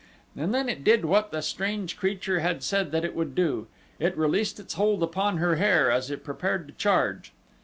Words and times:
And 0.35 0.51
then 0.51 0.67
it 0.67 0.83
did 0.83 1.05
what 1.05 1.29
the 1.31 1.41
strange 1.43 1.95
creature 1.95 2.39
had 2.39 2.63
said 2.63 2.91
that 2.91 3.05
it 3.05 3.13
would 3.13 3.35
do 3.35 3.67
it 3.99 4.17
released 4.17 4.59
its 4.59 4.73
hold 4.73 5.03
upon 5.03 5.37
her 5.37 5.57
hair 5.57 5.91
as 5.91 6.09
it 6.09 6.23
prepared 6.23 6.67
to 6.67 6.73
charge. 6.73 7.33